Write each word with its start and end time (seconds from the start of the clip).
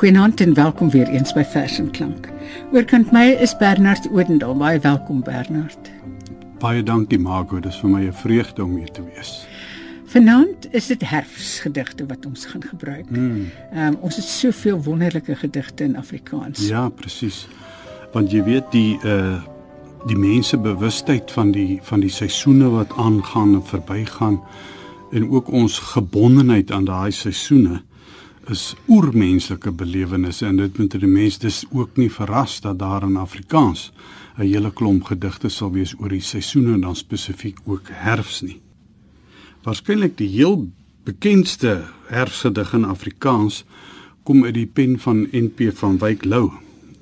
Goeienaand 0.00 0.40
en 0.40 0.54
welkom 0.54 0.90
weer 0.90 1.08
eens 1.08 1.32
by 1.32 1.42
Vers 1.44 1.78
en 1.78 1.90
Klank. 1.90 2.28
Oorkant 2.72 3.10
my 3.12 3.26
is 3.30 3.56
Bernard 3.56 4.08
Odendaal. 4.12 4.56
Baie 4.56 4.78
welkom 4.78 5.22
Bernard. 5.22 5.90
Baie 6.60 6.82
dankie 6.84 7.18
Margo, 7.18 7.56
dit 7.60 7.72
is 7.72 7.78
vir 7.80 7.88
my 7.90 8.02
'n 8.06 8.12
vreugde 8.12 8.64
om 8.64 8.76
hier 8.76 8.90
te 8.92 9.02
wees. 9.14 9.46
Vanaand 10.06 10.74
is 10.74 10.86
dit 10.86 11.02
herfsgedigte 11.10 12.06
wat 12.06 12.26
ons 12.26 12.44
gaan 12.46 12.62
gebruik. 12.62 13.06
Ehm 13.10 13.20
Mm. 13.20 13.46
um, 13.76 13.94
ons 14.00 14.16
het 14.16 14.24
soveel 14.24 14.82
wonderlike 14.82 15.34
gedigte 15.36 15.84
in 15.84 15.96
Afrikaans. 15.96 16.68
Ja, 16.68 16.88
presies. 16.88 17.48
Want 18.12 18.30
jy 18.30 18.42
weet 18.44 18.70
die 18.70 18.98
uh 19.04 19.40
die 20.06 20.16
mense 20.16 20.58
bewustheid 20.58 21.30
van 21.30 21.50
die 21.52 21.78
van 21.82 22.00
die 22.00 22.08
seisoene 22.10 22.68
wat 22.70 22.92
aangaan 22.96 23.54
en 23.54 23.62
verbygaan 23.66 24.40
en 25.12 25.30
ook 25.30 25.48
ons 25.48 25.78
gebondenheid 25.78 26.70
aan 26.70 26.84
daai 26.84 27.10
seisoene 27.10 27.82
is 28.48 28.74
oermenslike 28.88 29.72
belewennisse 29.72 30.46
en 30.46 30.56
dit 30.56 30.78
moet 30.78 30.96
die 31.00 31.10
mense 31.10 31.38
dis 31.42 31.64
ook 31.70 31.96
nie 32.00 32.10
verras 32.10 32.60
dat 32.64 32.78
daar 32.78 33.02
in 33.02 33.16
Afrikaans 33.16 33.92
'n 34.38 34.46
hele 34.46 34.70
klomp 34.72 35.04
gedigte 35.04 35.48
sal 35.48 35.72
wees 35.72 35.94
oor 35.98 36.08
die 36.08 36.20
seisoene 36.20 36.72
en 36.72 36.80
dan 36.80 36.96
spesifiek 36.96 37.58
ook 37.64 37.88
herfs 37.92 38.40
nie. 38.40 38.60
Waarskynlik 39.62 40.16
die 40.16 40.28
heel 40.28 40.70
bekendste 41.04 41.84
herfsgedig 42.06 42.72
in 42.72 42.84
Afrikaans 42.84 43.64
kom 44.22 44.44
uit 44.44 44.54
die 44.54 44.66
pen 44.66 44.98
van 44.98 45.26
NP 45.32 45.70
van 45.74 45.98
Wyk 45.98 46.24
Lou. 46.24 46.50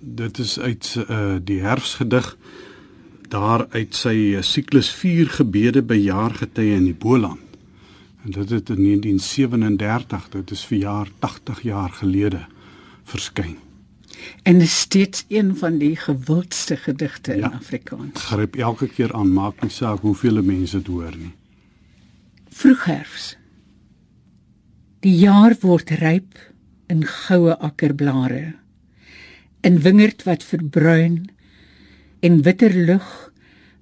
Dit 0.00 0.38
is 0.38 0.58
uit 0.58 0.96
uh, 1.08 1.36
die 1.44 1.60
herfsgedig 1.60 2.36
daar 3.28 3.66
uit 3.70 3.94
sy 3.94 4.38
siklus 4.40 4.90
4 4.90 5.28
gebede 5.28 5.82
by 5.82 5.98
jaargetye 6.00 6.74
in 6.74 6.84
die 6.84 6.96
Boland. 6.96 7.47
En 8.28 8.34
dit 8.34 8.50
het 8.50 8.68
in 8.68 8.82
1937, 8.82 10.28
dit 10.28 10.50
is 10.50 10.64
vir 10.68 10.78
jaar 10.78 11.08
80 11.18 11.62
jaar 11.62 11.90
gelede 11.90 12.40
verskyn. 13.08 13.56
En 14.42 14.60
is 14.60 14.80
steeds 14.80 15.24
een 15.28 15.56
van 15.56 15.78
die 15.78 15.96
gewildste 15.96 16.76
gedigte 16.76 17.32
in 17.32 17.38
Ja. 17.38 17.48
Afrikaans. 17.48 18.24
Gryp 18.24 18.56
elke 18.56 18.88
keer 18.88 19.12
aan, 19.12 19.32
maak 19.32 19.62
nie 19.62 19.70
saak 19.70 20.00
hoeveel 20.00 20.42
mense 20.42 20.76
dit 20.76 20.86
hoor 20.86 21.16
nie. 21.16 21.32
Vroegherfs. 22.48 23.36
Die 25.00 25.16
jaar 25.16 25.56
word 25.60 25.90
ryp 25.90 26.52
in 26.86 27.06
goue 27.06 27.56
akkerblare. 27.56 28.54
In 29.60 29.80
wingerd 29.80 30.22
wat 30.22 30.44
verbruin 30.44 31.30
en 32.20 32.42
witter 32.42 32.74
lug 32.74 33.27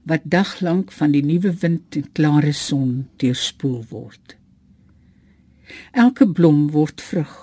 wat 0.07 0.27
daglank 0.31 0.93
van 0.95 1.15
die 1.15 1.25
nuwe 1.27 1.53
wind 1.62 1.97
en 1.99 2.07
klare 2.15 2.53
son 2.55 3.09
deurspoel 3.19 3.83
word. 3.91 4.37
Elke 5.91 6.29
blom 6.31 6.69
word 6.71 7.03
vrug 7.03 7.35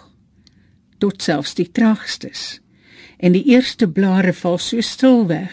tot 1.03 1.21
selfs 1.25 1.57
die 1.59 1.67
traagstes 1.67 2.61
en 3.19 3.35
die 3.35 3.43
eerste 3.51 3.87
blare 3.91 4.31
val 4.35 4.57
so 4.63 4.79
stil 4.81 5.25
weg 5.27 5.51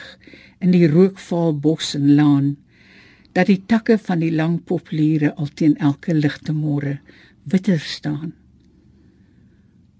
in 0.62 0.70
die 0.74 0.86
rookval 0.86 1.56
bos 1.58 1.94
en 1.98 2.12
laan 2.14 2.52
dat 3.34 3.50
die 3.50 3.60
takke 3.66 3.98
van 3.98 4.22
die 4.22 4.32
lang 4.34 4.60
populiere 4.66 5.32
al 5.34 5.50
teen 5.54 5.76
elke 5.78 6.14
ligte 6.14 6.54
môre 6.54 6.98
witter 7.50 7.78
staan. 7.78 8.34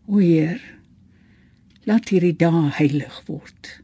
O 0.07 0.19
Heer, 0.19 0.59
laat 1.87 2.11
hierdie 2.11 2.35
dae 2.39 2.69
heilig 2.79 3.23
word. 3.27 3.80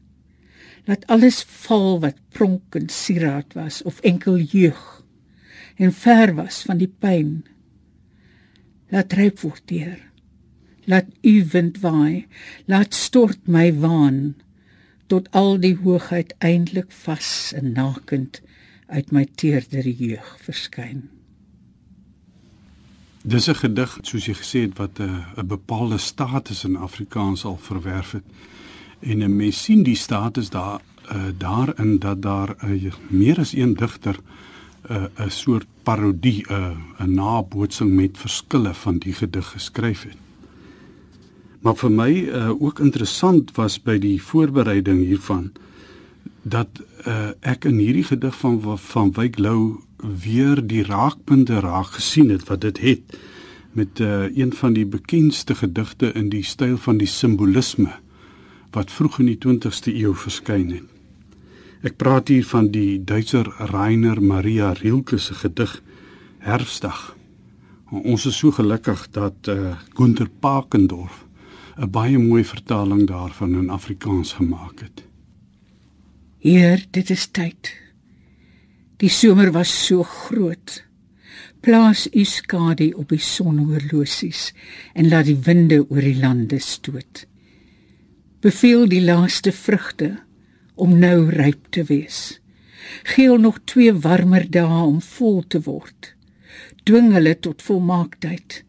Laat 0.87 1.07
alles 1.11 1.43
val 1.43 1.99
wat 1.99 2.19
pronk 2.31 2.75
en 2.79 2.89
sieraad 2.89 3.53
was 3.53 3.81
of 3.83 3.99
enkel 4.07 4.37
jeug 4.39 5.03
en 5.75 5.93
ver 5.93 6.33
was 6.35 6.63
van 6.65 6.79
die 6.79 6.89
pyn. 6.89 7.43
Laat 8.89 9.13
ryp 9.13 9.41
word, 9.43 9.69
Heer. 9.69 9.99
Laat 10.87 11.11
u 11.21 11.35
wind 11.51 11.81
waai, 11.83 12.25
laat 12.65 12.95
stort 12.95 13.51
my 13.51 13.67
waan 13.83 14.37
tot 15.11 15.27
al 15.35 15.57
die 15.59 15.75
hoogheid 15.75 16.33
eintlik 16.43 16.91
vas 17.03 17.51
en 17.55 17.73
nakend 17.75 18.41
uit 18.87 19.11
my 19.11 19.25
teerdere 19.35 19.91
jeug 19.91 20.33
verskyn. 20.43 21.09
Dis 23.27 23.47
'n 23.49 23.59
gedig 23.59 23.97
soos 24.01 24.25
jy 24.25 24.33
gesê 24.33 24.59
het 24.67 24.77
wat 24.77 24.99
'n 24.99 25.25
'n 25.35 25.47
bepaalde 25.47 25.97
status 25.97 26.63
in 26.63 26.75
Afrikaans 26.75 27.43
al 27.45 27.57
verwerf 27.57 28.11
het. 28.11 28.23
En 28.99 29.35
mens 29.35 29.63
sien 29.63 29.83
die 29.83 29.95
status 29.95 30.49
daar 30.49 30.81
uh, 31.11 31.23
daarin 31.37 31.99
dat 31.99 32.21
daar 32.21 32.55
uh, 32.63 32.93
meer 33.07 33.39
as 33.39 33.53
een 33.55 33.73
digter 33.73 34.19
'n 34.89 34.93
uh, 34.93 35.25
'n 35.25 35.29
soort 35.29 35.67
parodie, 35.83 36.45
'n 36.47 36.53
uh, 36.53 37.05
'n 37.05 37.13
nabootsing 37.13 37.91
met 37.91 38.17
verskille 38.17 38.73
van 38.73 38.97
die 38.97 39.13
gedig 39.13 39.47
geskryf 39.47 40.03
het. 40.03 40.17
Maar 41.61 41.75
vir 41.75 41.91
my 41.91 42.11
uh, 42.11 42.61
ook 42.61 42.79
interessant 42.79 43.51
was 43.55 43.81
by 43.81 43.97
die 43.99 44.21
voorbereiding 44.21 45.05
hiervan 45.05 45.51
dat 46.41 46.67
uh, 47.07 47.29
ek 47.39 47.65
in 47.65 47.77
hierdie 47.77 48.05
gedig 48.07 48.37
van 48.37 48.61
van 48.77 49.11
Wyk 49.11 49.37
Lou 49.37 49.81
weer 50.23 50.61
die 50.67 50.83
raakpunte 50.83 51.59
raak 51.59 51.97
gesien 51.97 52.29
het 52.29 52.47
wat 52.47 52.61
dit 52.61 52.79
het 52.79 53.17
met 53.71 53.99
uh, 53.99 54.37
een 54.37 54.53
van 54.53 54.73
die 54.73 54.85
bekendste 54.85 55.55
gedigte 55.55 56.11
in 56.13 56.29
die 56.29 56.43
styl 56.43 56.77
van 56.77 56.97
die 56.97 57.09
simbolisme 57.09 57.91
wat 58.71 58.91
vroeg 58.91 59.19
in 59.19 59.31
die 59.31 59.39
20ste 59.45 59.93
eeu 59.93 60.13
verskyn 60.15 60.71
het. 60.71 60.87
Ek 61.85 61.97
praat 62.01 62.27
hier 62.27 62.45
van 62.45 62.71
die 62.73 62.97
Duitser 63.05 63.47
Rainer 63.71 64.21
Maria 64.21 64.73
Rilke 64.79 65.19
se 65.21 65.35
gedig 65.37 65.77
Herfsdag. 66.43 67.15
Ons 67.91 68.25
is 68.25 68.37
so 68.37 68.51
gelukkig 68.51 69.05
dat 69.15 69.47
uh, 69.47 69.77
Günter 69.95 70.27
Pakendorf 70.27 71.25
'n 71.77 71.91
baie 71.91 72.17
mooi 72.17 72.43
vertaling 72.43 73.05
daarvan 73.07 73.53
in 73.53 73.69
Afrikaans 73.69 74.33
gemaak 74.33 74.79
het. 74.79 75.03
Heer, 76.39 76.85
dit 76.91 77.09
is 77.09 77.27
tyd. 77.27 77.73
Die 78.97 79.09
somer 79.09 79.51
was 79.51 79.85
so 79.85 80.03
groot. 80.03 80.83
Plaas 81.61 82.07
u 82.13 82.23
skadu 82.23 82.91
op 82.97 83.09
die 83.09 83.21
sonhorlosies 83.21 84.53
en 84.93 85.09
laat 85.09 85.25
die 85.25 85.37
winde 85.37 85.83
oor 85.89 86.01
die 86.01 86.17
lande 86.17 86.59
stoot. 86.59 87.27
Beveel 88.47 88.85
die 88.87 89.01
laaste 89.03 89.51
vrugte 89.51 90.21
om 90.79 90.93
nou 91.01 91.25
ryp 91.33 91.65
te 91.75 91.81
wees. 91.89 92.37
Geel 93.03 93.41
nog 93.43 93.57
twee 93.67 93.91
warmer 93.91 94.45
dae 94.47 94.83
om 94.85 95.01
vol 95.03 95.41
te 95.51 95.59
word. 95.65 96.13
Dwing 96.87 97.09
hulle 97.11 97.33
tot 97.43 97.65
volmaaktheid 97.65 98.61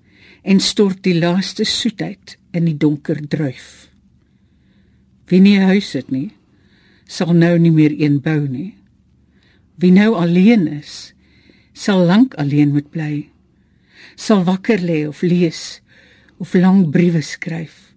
en 0.42 0.58
stort 0.58 1.04
die 1.06 1.14
laaste 1.14 1.62
soetheid 1.62 2.34
in 2.50 2.66
die 2.66 2.74
donker 2.74 3.22
druif. 3.22 3.86
Wie 5.30 5.38
nie 5.38 5.58
'n 5.60 5.70
huis 5.70 5.92
het 5.92 6.10
nie, 6.10 6.32
sal 7.06 7.32
nou 7.32 7.58
nie 7.58 7.70
meer 7.70 7.94
een 7.94 8.18
bou 8.20 8.48
nie. 8.48 8.74
Wie 9.76 9.92
nou 9.92 10.14
alleen 10.14 10.66
is, 10.66 11.14
sal 11.72 12.02
lank 12.02 12.34
alleen 12.34 12.72
moet 12.72 12.90
bly. 12.90 13.28
Sal 14.16 14.42
wakker 14.44 14.80
lê 14.80 15.06
of 15.06 15.22
lees 15.22 15.80
of 16.38 16.54
lang 16.54 16.90
briewe 16.90 17.22
skryf 17.22 17.87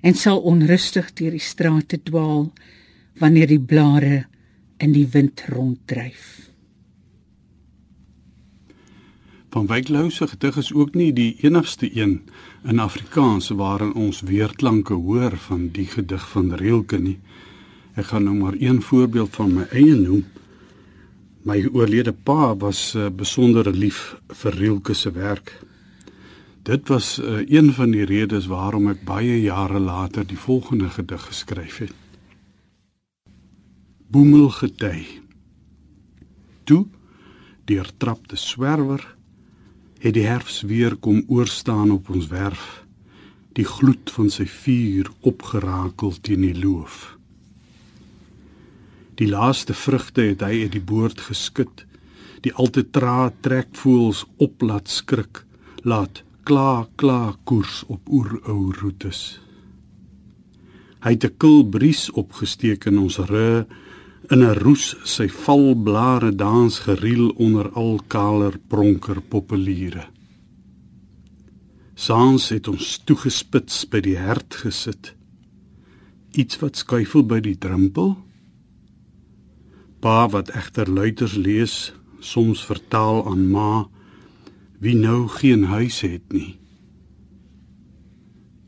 en 0.00 0.14
sal 0.14 0.40
onrustig 0.40 1.12
deur 1.12 1.36
die 1.36 1.44
strate 1.44 2.00
dwaal 2.02 2.50
wanneer 3.20 3.50
die 3.50 3.60
blare 3.60 4.24
in 4.80 4.94
die 4.96 5.06
wind 5.12 5.44
ronddryf. 5.52 6.50
Van 9.50 9.66
Wyk 9.66 9.88
Lou 9.90 10.10
se 10.10 10.28
gedig 10.30 10.56
is 10.56 10.72
ook 10.72 10.94
nie 10.94 11.10
die 11.12 11.34
enigste 11.42 11.88
een 11.96 12.20
in 12.62 12.78
Afrikaans 12.78 13.48
waarin 13.58 13.92
ons 13.98 14.20
weerklanke 14.22 14.94
hoor 14.94 15.34
van 15.48 15.68
die 15.74 15.86
gedig 15.90 16.28
van 16.30 16.52
Rilke 16.54 16.98
nie. 16.98 17.18
Ek 17.98 18.12
gaan 18.12 18.28
nou 18.28 18.36
maar 18.38 18.54
een 18.58 18.78
voorbeeld 18.82 19.34
van 19.34 19.54
my 19.54 19.66
eie 19.74 19.96
noem. 19.98 20.22
My 21.42 21.64
oorlede 21.72 22.12
pa 22.12 22.54
was 22.56 22.94
'n 22.94 22.98
uh, 22.98 23.10
besondere 23.10 23.72
lief 23.72 24.16
vir 24.28 24.54
Rilke 24.54 24.94
se 24.94 25.10
werk. 25.10 25.58
Dit 26.62 26.88
was 26.88 27.18
uh, 27.18 27.40
een 27.46 27.72
van 27.72 27.90
die 27.90 28.04
redes 28.04 28.46
waarom 28.46 28.90
ek 28.92 29.04
baie 29.04 29.40
jare 29.40 29.80
later 29.80 30.26
die 30.26 30.38
volgende 30.38 30.90
gedig 30.92 31.24
geskryf 31.26 31.78
het. 31.78 31.94
Boemel 34.10 34.48
gety. 34.50 35.06
Toe 36.64 36.86
deur 37.64 37.90
trapte 37.96 38.36
swerwer 38.36 39.02
het 40.00 40.14
die 40.14 40.26
herfs 40.26 40.62
weer 40.66 40.96
kom 40.96 41.22
oorstaan 41.28 41.90
op 41.94 42.08
ons 42.10 42.26
werf 42.32 42.84
die 43.54 43.66
gloed 43.66 44.10
van 44.10 44.30
sy 44.30 44.46
vuur 44.48 45.10
opgerakel 45.20 46.16
teen 46.24 46.42
die 46.42 46.56
loof 46.56 47.16
die 49.20 49.28
laaste 49.28 49.76
vrugte 49.76 50.24
het 50.32 50.42
hy 50.42 50.64
uit 50.64 50.74
die 50.74 50.82
boord 50.82 51.20
geskit 51.28 51.84
Die 52.40 52.52
alte 52.56 52.86
tra 52.88 53.28
trek 53.44 53.74
voels 53.76 54.24
op 54.40 54.62
laat 54.64 54.88
skrik, 54.88 55.42
laat 55.84 56.22
kla 56.50 56.88
kla 56.98 57.36
koers 57.46 57.84
op 57.94 58.08
oerou 58.10 58.72
roetes. 58.74 59.38
Hy 61.04 61.12
het 61.14 61.24
'n 61.24 61.36
kil 61.38 61.62
bries 61.74 62.10
opgesteek 62.22 62.86
in 62.90 62.98
ons 62.98 63.18
ry 63.30 63.64
in 64.32 64.42
'n 64.42 64.58
roes 64.64 64.96
sy 65.04 65.28
valblare 65.28 66.34
dans 66.34 66.78
geriel 66.86 67.28
onder 67.46 67.70
al 67.82 68.00
kaler 68.08 68.58
pronker 68.68 69.20
populiere. 69.20 70.04
Saans 71.94 72.48
het 72.48 72.68
ons 72.68 72.98
toegespits 73.04 73.88
by 73.88 74.00
die 74.00 74.16
hert 74.16 74.54
gesit. 74.54 75.14
Iets 76.32 76.58
wat 76.58 76.76
skuifel 76.76 77.22
by 77.22 77.40
die 77.40 77.58
drempel. 77.58 78.16
Pa 80.00 80.28
wat 80.28 80.50
egter 80.50 80.90
luiters 80.90 81.34
lees, 81.34 81.92
soms 82.18 82.64
vertaal 82.64 83.26
aan 83.30 83.50
ma 83.50 83.88
wie 84.80 84.96
nou 84.96 85.28
geen 85.28 85.64
huis 85.68 86.00
het 86.00 86.32
nie. 86.32 86.56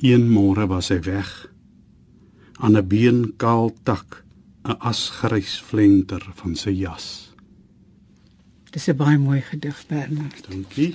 Een 0.03 0.29
môre 0.29 0.67
was 0.69 0.91
hy 0.93 1.01
weg 1.07 1.31
aan 2.63 2.77
'n 2.77 2.87
beenkaal 2.87 3.73
tak, 3.83 4.25
'n 4.65 4.77
asgrys 4.79 5.61
flenter 5.61 6.23
van 6.35 6.55
sy 6.55 6.71
jas. 6.71 7.35
Dis 8.71 8.89
'n 8.89 8.97
baie 8.97 9.19
mooi 9.19 9.41
gedig, 9.41 9.85
Bernard. 9.87 10.47
Dankie. 10.49 10.95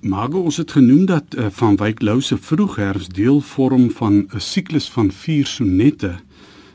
Margo 0.00 0.40
ons 0.40 0.56
het 0.56 0.70
genoem 0.70 1.06
dat 1.06 1.34
uh, 1.34 1.46
van 1.50 1.76
Wyk 1.76 2.02
Lou 2.02 2.20
se 2.20 2.36
vroegherfs 2.36 3.08
deel 3.08 3.40
vorm 3.40 3.90
van 3.90 4.14
'n 4.14 4.40
siklus 4.40 4.90
van 4.90 5.12
4 5.12 5.46
sonette, 5.46 6.18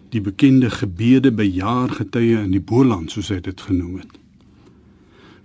die 0.10 0.22
bekende 0.22 0.70
gebede 0.70 1.32
by 1.32 1.44
jaargetye 1.44 2.42
in 2.42 2.52
die 2.52 2.62
Boland 2.62 3.12
soos 3.12 3.30
hy 3.30 3.40
dit 3.40 3.62
genoem 3.62 3.98
het. 3.98 4.19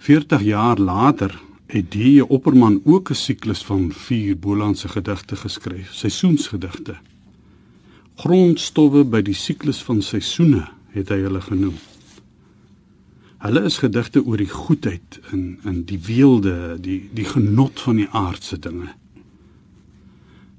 40 0.04 0.42
jaar 0.42 0.78
later 0.78 1.40
het 1.66 1.92
die 1.92 2.26
Opperman 2.26 2.80
ook 2.84 3.10
'n 3.10 3.14
siklus 3.14 3.64
van 3.64 3.92
4 3.92 4.38
Bolandse 4.38 4.88
gedigte 4.88 5.36
geskryf, 5.36 5.94
seisoensgedigte. 5.94 6.96
Grondstowwe 8.14 9.04
by 9.04 9.22
die 9.22 9.34
siklus 9.34 9.82
van 9.82 10.02
seisoene 10.02 10.68
het 10.88 11.08
hy 11.08 11.16
hulle 11.16 11.40
genoem. 11.40 11.74
Hulle 13.38 13.62
is 13.62 13.78
gedigte 13.78 14.24
oor 14.24 14.36
die 14.36 14.48
goedheid 14.48 15.20
in 15.32 15.58
in 15.64 15.84
die 15.84 16.00
weelde, 16.06 16.76
die 16.80 17.08
die 17.14 17.24
genot 17.24 17.80
van 17.80 17.96
die 17.96 18.08
aardse 18.08 18.58
dinge. 18.58 18.92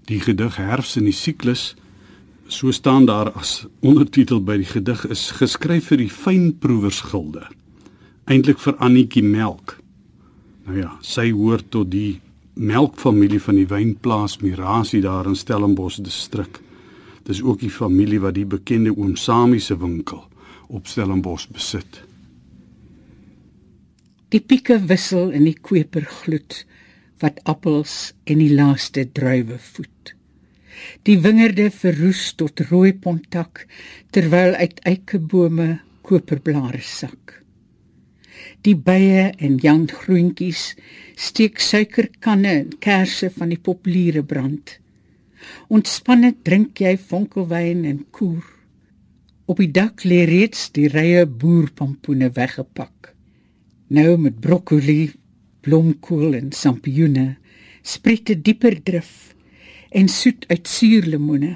Die 0.06 0.20
gedig 0.20 0.56
Herfs 0.56 0.96
in 0.96 1.04
die 1.04 1.20
siklus 1.20 1.76
so 2.48 2.72
staan 2.72 3.06
daar 3.06 3.32
as 3.32 3.68
ondertitel 3.80 4.44
by 4.44 4.58
die 4.58 4.72
gedig 4.74 5.06
is 5.08 5.32
geskryf 5.32 5.86
vir 5.86 5.98
die 5.98 6.10
fynproewersgilde 6.10 7.48
eintlik 8.26 8.60
vir 8.60 8.78
Annetjie 8.82 9.24
Melk. 9.24 9.78
Nou 10.66 10.80
ja, 10.80 10.92
sy 11.06 11.30
hoort 11.36 11.70
tot 11.74 11.92
die 11.94 12.20
melkfamilie 12.56 13.42
van 13.44 13.60
die 13.60 13.68
wynplaas 13.70 14.40
Mirasie 14.42 15.04
daar 15.04 15.28
in 15.30 15.38
Stellenbosch 15.38 16.00
distrik. 16.02 16.62
Dis 17.26 17.42
ook 17.44 17.60
die 17.62 17.74
familie 17.74 18.22
wat 18.24 18.38
die 18.38 18.48
bekende 18.50 18.94
Oom 18.96 19.16
Samie 19.20 19.62
se 19.62 19.78
winkel 19.78 20.24
op 20.68 20.90
Stellenbosch 20.90 21.50
besit. 21.54 22.02
Die 24.34 24.42
pieke 24.42 24.80
wissel 24.90 25.30
in 25.30 25.46
die 25.46 25.58
kweper 25.62 26.08
gloed 26.24 26.64
wat 27.22 27.38
appels 27.46 28.14
en 28.26 28.42
die 28.42 28.52
laaste 28.54 29.06
druiwe 29.06 29.60
voed. 29.62 30.16
Die 31.08 31.20
wingerde 31.22 31.70
verroes 31.72 32.34
tot 32.36 32.60
rooi 32.72 32.92
pontak 32.94 33.68
terwyl 34.12 34.58
uit 34.58 34.82
eikebome 34.84 35.80
koperblare 36.06 36.82
sak. 36.84 37.45
Die 38.66 38.76
bye 38.76 39.32
en 39.38 39.58
janggroentjies 39.62 40.74
steek 41.16 41.60
suikerkanne 41.60 42.54
en 42.62 42.74
kersse 42.80 43.30
van 43.30 43.54
die 43.54 43.62
populiere 43.62 44.24
brand. 44.24 44.80
Ontspanne 45.70 46.34
drink 46.44 46.82
jy 46.82 46.96
vonkelwyn 46.98 47.86
en 47.86 48.04
koer. 48.12 48.46
Op 49.46 49.62
die 49.62 49.70
dak 49.70 50.04
lê 50.10 50.24
reeds 50.26 50.72
die 50.74 50.88
rye 50.90 51.26
boerpampoene 51.26 52.32
weggepak. 52.34 53.14
Nou 53.94 54.16
met 54.18 54.40
broccoli, 54.42 55.12
blomkool 55.62 56.34
en 56.38 56.52
sampioene 56.54 57.36
spreek 57.86 58.26
dit 58.32 58.42
dieper 58.42 58.80
drif 58.82 59.36
en 59.94 60.10
soet 60.10 60.48
uit 60.50 60.68
suurlemoene. 60.68 61.54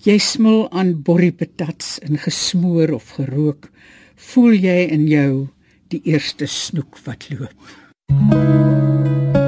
Jy 0.00 0.16
smil 0.24 0.64
aan 0.72 0.94
borriepatats 1.04 1.98
in 2.06 2.16
gesmoor 2.20 2.94
of 2.96 3.12
gerook, 3.18 3.68
voel 4.30 4.56
jy 4.56 4.78
in 4.96 5.04
jou 5.10 5.32
die 5.90 6.02
eerste 6.12 6.46
snoek 6.46 6.98
wat 7.04 7.28
loop. 7.30 7.78
paar 8.10 9.39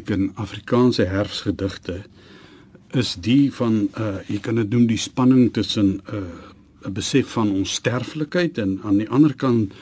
opduik 0.00 0.18
in 0.18 0.32
Afrikaanse 0.36 1.04
herfsgedigte 1.04 2.04
is 2.92 3.16
die 3.20 3.52
van 3.52 3.88
uh 3.98 4.20
jy 4.28 4.40
kan 4.40 4.56
dit 4.56 4.70
noem 4.70 4.86
die 4.88 4.98
spanning 4.98 5.52
tussen 5.52 6.00
'n 6.00 6.16
uh, 6.16 6.88
'n 6.88 6.92
besef 6.92 7.32
van 7.36 7.50
onsterflikheid 7.50 8.58
en 8.58 8.80
aan 8.82 8.98
die 8.98 9.08
ander 9.08 9.34
kant 9.34 9.72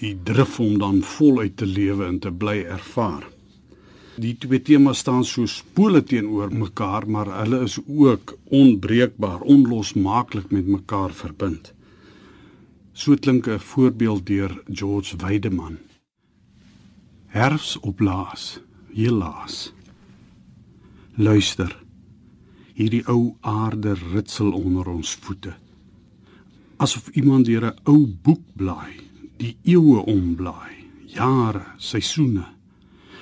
die 0.00 0.16
drif 0.24 0.60
om 0.60 0.78
dan 0.78 1.02
voluit 1.02 1.56
te 1.56 1.66
lewe 1.66 2.04
en 2.04 2.18
te 2.18 2.30
bly 2.30 2.64
ervaar. 2.68 3.24
Die 4.18 4.36
twee 4.38 4.62
temas 4.62 4.98
staan 4.98 5.24
so 5.24 5.46
spole 5.46 6.02
teenoor 6.02 6.52
mekaar, 6.52 7.08
maar 7.08 7.26
hulle 7.42 7.62
is 7.64 7.78
ook 7.86 8.38
onbreekbaar, 8.44 9.40
onlosmaaklik 9.40 10.50
met 10.50 10.66
mekaar 10.66 11.12
verbind. 11.12 11.72
So 12.92 13.14
klink 13.14 13.46
'n 13.46 13.58
voorbeeld 13.58 14.26
deur 14.26 14.62
George 14.70 15.16
Weideman. 15.16 15.78
Herfs 17.26 17.78
op 17.80 18.00
laas, 18.00 18.60
helaas. 18.96 19.72
Luister. 21.16 21.72
Hierdie 22.76 23.04
ou 23.08 23.36
aarde 23.40 23.94
ritsel 24.12 24.52
onder 24.52 24.88
ons 24.88 25.14
voete. 25.24 25.54
Asof 26.76 27.08
iemand 27.16 27.46
deur 27.48 27.64
'n 27.72 27.78
ou 27.84 28.06
boek 28.06 28.44
blaai, 28.52 29.00
die 29.36 29.56
eeue 29.64 30.04
omblaai, 30.04 30.76
jare, 31.06 31.64
seisoene, 31.76 32.46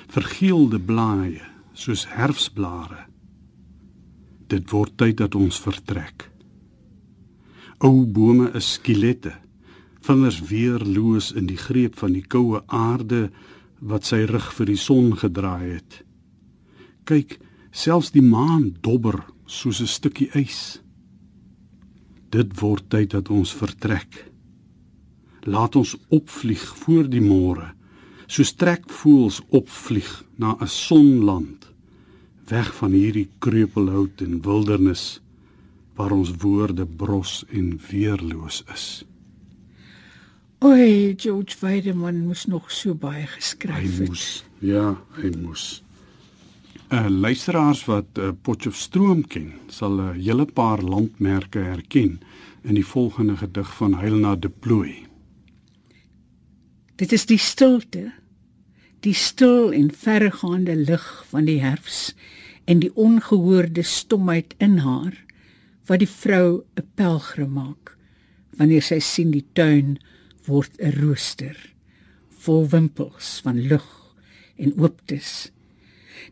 vergeelde 0.07 0.79
blaaie 0.79 1.41
soos 1.73 2.05
herfsblare. 2.07 3.07
Dit 4.47 4.69
word 4.71 4.97
tyd 4.97 5.17
dat 5.17 5.35
ons 5.35 5.59
vertrek. 5.59 6.31
Ou 7.79 8.05
bome 8.05 8.51
is 8.53 8.73
skilette, 8.73 9.33
vingers 10.01 10.39
weerloos 10.41 11.31
in 11.31 11.45
die 11.45 11.57
greep 11.57 11.95
van 11.99 12.13
die 12.13 12.27
koue 12.27 12.63
aarde 12.67 13.31
wat 13.85 14.07
sy 14.09 14.23
rug 14.25 14.47
vir 14.57 14.71
die 14.71 14.79
son 14.81 15.13
gedraai 15.19 15.77
het. 15.77 15.99
Kyk, 17.05 17.37
selfs 17.69 18.11
die 18.15 18.23
maan 18.25 18.71
dobber 18.81 19.21
soos 19.45 19.81
'n 19.81 19.87
stukkie 19.87 20.29
ys. 20.33 20.81
Dit 22.31 22.59
word 22.61 22.89
tyd 22.89 23.11
dat 23.11 23.29
ons 23.29 23.53
vertrek. 23.53 24.31
Laat 25.45 25.75
ons 25.75 25.95
opvlieg 26.09 26.65
voor 26.81 27.09
die 27.09 27.21
môre, 27.21 27.73
soos 28.27 28.53
trekvoëls 28.53 29.41
opvlieg 29.49 30.23
na 30.37 30.57
'n 30.59 30.67
sonland, 30.67 31.69
weg 32.49 32.73
van 32.73 32.91
hierdie 32.91 33.29
kreupelhout 33.39 34.21
en 34.21 34.41
wildernis 34.41 35.21
waar 35.95 36.11
ons 36.11 36.31
woorde 36.41 36.85
bros 36.85 37.45
en 37.49 37.79
weerloos 37.89 38.63
is. 38.73 39.05
Oei, 40.63 41.13
George 41.17 41.55
Weideman 41.59 42.25
moes 42.25 42.45
nog 42.45 42.71
so 42.71 42.93
baie 42.95 43.27
geskryf 43.27 43.99
het. 43.99 43.99
Hy 43.99 44.05
moes, 44.07 44.43
ja, 44.59 44.95
hy 45.19 45.31
moes. 45.41 45.83
uh, 46.89 47.07
Luisteraars 47.09 47.85
wat 47.85 48.17
uh, 48.17 48.31
Potchefstroom 48.41 49.25
ken, 49.27 49.53
sal 49.67 49.97
'n 49.97 49.99
uh, 49.99 50.23
hele 50.25 50.45
paar 50.45 50.81
landmerke 50.81 51.59
herken 51.59 52.19
in 52.63 52.75
die 52.75 52.85
volgende 52.85 53.37
gedig 53.37 53.75
van 53.75 53.97
Heilna 53.99 54.35
de 54.35 54.49
Plooi. 54.49 55.05
Dit 56.95 57.11
is 57.11 57.25
die 57.25 57.37
stilte, 57.37 58.13
die 58.99 59.13
stil 59.13 59.73
en 59.73 59.91
verregaande 59.91 60.75
lig 60.75 61.25
van 61.29 61.45
die 61.45 61.59
herfs 61.61 62.15
en 62.65 62.79
die 62.79 62.95
ongehoorde 62.95 63.83
stomheid 63.83 64.55
in 64.57 64.77
haar 64.77 65.13
wat 65.85 65.99
die 65.99 66.09
vrou 66.09 66.63
'n 66.75 66.87
pelgrim 66.95 67.53
maak 67.53 67.97
wanneer 68.57 68.81
sy 68.81 68.99
sien 68.99 69.31
die 69.31 69.45
tuin 69.53 69.99
word 70.47 70.71
'n 70.79 70.93
rooster 71.01 71.57
vol 72.45 72.67
wimpels 72.69 73.41
van 73.43 73.67
lug 73.67 73.89
en 74.57 74.73
ooptes 74.77 75.51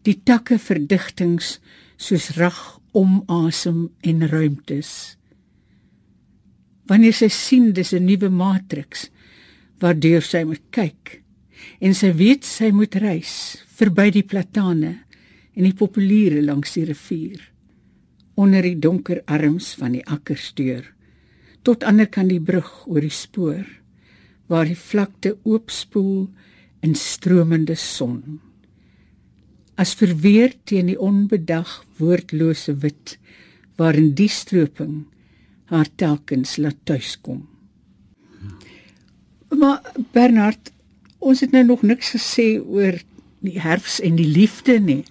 die 0.01 0.19
takke 0.25 0.57
verdigtings 0.59 1.57
soos 1.97 2.31
rag 2.37 2.59
om 2.93 3.21
asem 3.31 3.87
en 4.05 4.25
ruimtes. 4.29 5.17
Wanneer 6.89 7.15
sy 7.15 7.29
sien 7.31 7.71
dis 7.73 7.93
'n 7.93 8.05
nuwe 8.05 8.29
matriks 8.29 9.09
waardeur 9.79 10.21
sy 10.21 10.43
moet 10.43 10.63
kyk 10.71 11.23
en 11.79 11.93
sy 11.93 12.11
weet 12.11 12.43
sy 12.43 12.71
moet 12.71 12.95
reis 12.95 13.63
verby 13.79 14.11
die 14.11 14.23
platane 14.23 14.93
en 15.55 15.63
die 15.63 15.73
populiere 15.73 16.41
langs 16.41 16.73
die 16.73 16.85
rivier 16.85 17.41
onder 18.35 18.61
die 18.61 18.79
donker 18.79 19.21
arms 19.25 19.73
van 19.79 19.93
die 19.93 20.05
akkersdeur 20.05 20.83
tot 21.63 21.83
ander 21.83 22.07
kan 22.07 22.27
die 22.27 22.41
brug 22.41 22.87
oor 22.87 23.01
die 23.01 23.09
spoor 23.09 23.65
waar 24.47 24.65
die 24.65 24.79
vlakte 24.79 25.37
oopspoel 25.43 26.29
in 26.81 26.95
stromende 26.95 27.75
son 27.75 28.41
as 29.75 29.95
verweer 29.97 30.53
teen 30.69 30.91
die 30.91 30.99
onbedag 30.99 31.71
woordlose 31.97 32.75
wit 32.83 33.17
waarin 33.79 34.13
die 34.17 34.29
stroping 34.29 35.03
haar 35.73 35.89
telkens 35.97 36.57
laat 36.61 36.77
tuiskom. 36.85 37.47
Maar 39.53 39.81
Bernard, 40.13 40.71
ons 41.17 41.41
het 41.41 41.53
nou 41.55 41.63
nog 41.65 41.81
niks 41.81 42.13
gesê 42.13 42.47
oor 42.59 42.99
die 43.43 43.57
herfs 43.61 43.99
en 44.03 44.17
die 44.19 44.27
liefde 44.27 44.77
nie. 44.79 45.03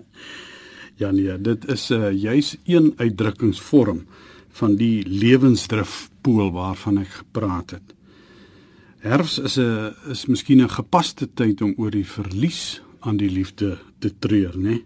ja 1.00 1.10
nee, 1.12 1.36
dit 1.36 1.68
is 1.68 1.90
'n 1.90 2.00
uh, 2.00 2.12
juis 2.12 2.56
een 2.64 2.92
uitdrukkingsvorm 2.96 4.06
van 4.48 4.76
die 4.76 5.04
lewensdrifpool 5.08 6.52
waarvan 6.52 6.98
ek 6.98 7.20
gepraat 7.20 7.70
het. 7.70 7.95
Herfs 9.06 9.38
is 9.38 9.56
'n 9.56 9.94
is 10.10 10.26
miskien 10.26 10.60
'n 10.62 10.68
gepaste 10.68 11.26
tyd 11.34 11.60
om 11.62 11.74
oor 11.76 11.90
die 11.90 12.06
verlies 12.06 12.82
aan 13.00 13.16
die 13.16 13.30
liefde 13.30 13.78
te 13.98 14.10
treur, 14.18 14.54
né? 14.58 14.82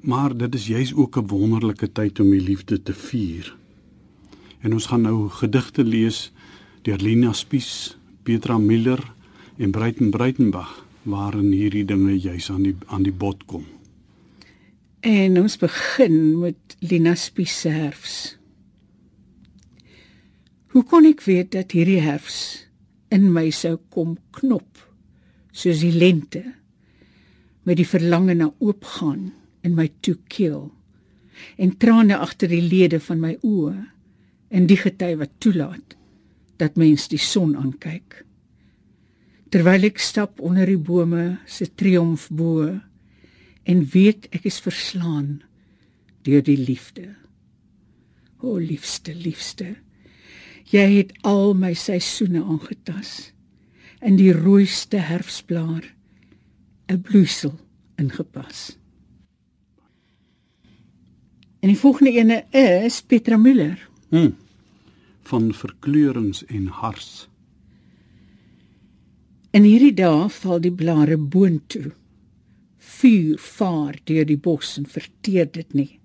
Maar 0.00 0.36
dit 0.36 0.54
is 0.54 0.66
juis 0.66 0.94
ook 0.94 1.16
'n 1.16 1.26
wonderlike 1.26 1.92
tyd 1.92 2.20
om 2.20 2.30
die 2.30 2.40
liefde 2.40 2.82
te 2.82 2.94
vier. 2.94 3.56
En 4.60 4.72
ons 4.72 4.86
gaan 4.86 5.00
nou 5.00 5.28
gedigte 5.28 5.84
lees 5.84 6.32
deur 6.82 6.98
Lina 6.98 7.32
Spies, 7.32 7.96
Petra 8.22 8.58
Miller 8.58 9.12
en 9.56 9.70
Breiten 9.70 10.10
Breitenbach 10.10 10.86
waarin 11.02 11.52
hierdie 11.52 11.84
dinge 11.84 12.20
juis 12.20 12.50
aan 12.50 12.62
die 12.62 12.76
aan 12.86 13.02
die 13.02 13.12
bod 13.12 13.44
kom. 13.44 13.64
En 15.00 15.40
ons 15.40 15.56
begin 15.56 16.38
met 16.38 16.76
Lina 16.78 17.14
Spies 17.14 17.60
se 17.60 17.68
herfs. 17.68 18.38
Hoe 20.66 20.84
kon 20.84 21.04
ek 21.04 21.22
weet 21.22 21.52
dat 21.52 21.72
hierdie 21.72 22.00
herfs 22.00 22.64
in 23.14 23.30
my 23.32 23.48
sou 23.54 23.78
kom 23.94 24.16
knop 24.34 24.82
soos 25.54 25.80
die 25.84 25.94
lente? 25.94 26.42
met 27.64 27.78
die 27.80 27.88
verlange 27.88 28.34
na 28.36 28.50
oopgaan 28.60 29.30
in 29.64 29.74
my 29.76 29.88
toekeel 30.04 30.68
en 31.56 31.76
trane 31.80 32.16
agter 32.20 32.50
die 32.52 32.62
lede 32.62 33.00
van 33.02 33.22
my 33.22 33.34
oë 33.40 33.74
en 34.54 34.68
die 34.70 34.78
gety 34.78 35.14
wat 35.18 35.32
toelaat 35.42 35.96
dat 36.60 36.76
mens 36.80 37.08
die 37.10 37.20
son 37.20 37.56
aankyk 37.58 38.20
terwyl 39.54 39.88
ek 39.88 40.02
stap 40.02 40.42
onder 40.44 40.68
die 40.68 40.80
bome 40.90 41.26
se 41.48 41.66
triomfbo 41.72 42.68
en 43.64 43.84
weet 43.94 44.28
ek 44.36 44.46
is 44.50 44.60
verslaan 44.62 45.38
deur 46.26 46.44
die 46.44 46.60
liefde 46.60 47.08
o 48.44 48.58
liefste 48.60 49.16
liefste 49.16 49.72
jy 50.70 50.86
het 50.96 51.12
al 51.22 51.54
my 51.54 51.74
seisoene 51.76 52.42
aangetas 52.42 53.32
in 54.04 54.16
die 54.20 54.32
rooiste 54.32 55.00
herfsblaar 55.00 55.94
'n 56.88 57.00
bloeisel 57.00 57.58
ingepas. 57.96 58.76
En 61.60 61.68
die 61.68 61.78
volgende 61.78 62.12
ene 62.12 62.44
is 62.50 63.02
Petra 63.02 63.36
Müller. 63.36 63.88
Hm. 64.10 64.30
Van 65.22 65.54
verkleurings 65.54 66.44
en 66.44 66.66
hars. 66.66 67.28
In 69.50 69.62
hierdie 69.62 69.94
dae 69.94 70.28
val 70.28 70.60
die 70.60 70.72
blare 70.72 71.16
boontoe. 71.16 71.92
Vuur 72.76 73.38
vaar 73.38 73.96
deur 74.04 74.26
die 74.26 74.36
bos 74.36 74.76
en 74.76 74.86
verteer 74.86 75.48
dit 75.52 75.72
nie. 75.72 76.00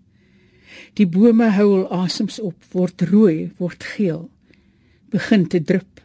Die 0.93 1.07
bome 1.07 1.49
huil 1.49 1.89
asems 1.91 2.39
op, 2.39 2.63
word 2.71 3.01
rooi, 3.01 3.51
word 3.57 3.83
geel, 3.83 4.29
begin 5.09 5.47
te 5.47 5.61
drup. 5.61 6.01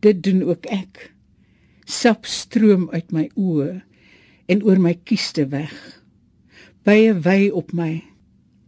Dit 0.00 0.22
doen 0.22 0.42
ook 0.48 0.66
ek 0.66 1.10
sap 1.90 2.26
stroom 2.26 2.88
uit 2.94 3.10
my 3.12 3.26
oë 3.34 3.80
en 4.50 4.62
oor 4.66 4.78
my 4.82 4.94
kieste 5.04 5.46
weg. 5.50 5.74
Bye 6.86 7.14
wy 7.24 7.50
op 7.54 7.74
my. 7.76 8.02